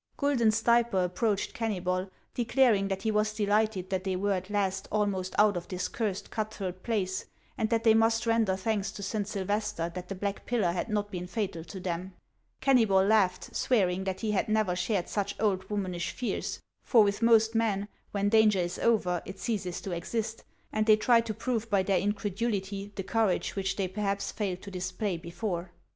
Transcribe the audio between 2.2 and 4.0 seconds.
declaring that he was delighted